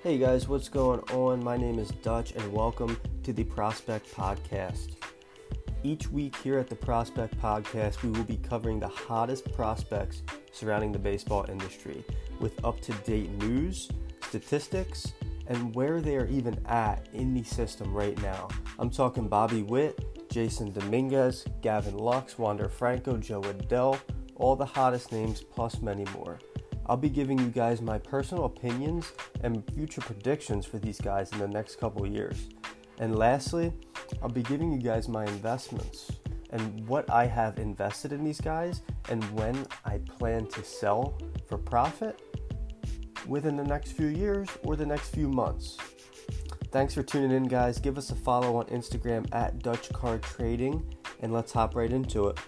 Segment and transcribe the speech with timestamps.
[0.00, 1.42] Hey guys, what's going on?
[1.42, 4.94] My name is Dutch, and welcome to the Prospect Podcast.
[5.82, 10.22] Each week here at the Prospect Podcast, we will be covering the hottest prospects
[10.52, 12.04] surrounding the baseball industry
[12.38, 13.90] with up to date news,
[14.28, 15.14] statistics,
[15.48, 18.46] and where they are even at in the system right now.
[18.78, 23.98] I'm talking Bobby Witt, Jasson Dominguez, Gavin Lux, Wander Franco, Jo Adell,
[24.36, 26.38] all the hottest names, plus many more.
[26.88, 29.12] I'll be giving you guys my personal opinions
[29.42, 32.48] and future predictions for these guys in the next couple years.
[32.98, 33.72] And lastly,
[34.22, 36.10] I'll be giving you guys my investments
[36.50, 41.58] and what I have invested in these guys and when I plan to sell for
[41.58, 42.20] profit
[43.26, 45.76] within the next few years or the next few months.
[46.70, 47.78] Thanks for tuning in, guys.
[47.78, 52.28] Give us a follow on Instagram at Dutch Card Trading, and let's hop right into
[52.28, 52.38] it.